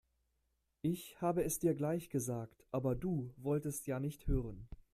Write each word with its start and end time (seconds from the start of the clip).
Ich 0.81 1.21
habe 1.21 1.43
es 1.43 1.59
dir 1.59 1.75
gleich 1.75 2.09
gesagt, 2.09 2.65
aber 2.71 2.95
du 2.95 3.35
wolltest 3.37 3.85
ja 3.85 3.99
nicht 3.99 4.25
hören. 4.25 4.67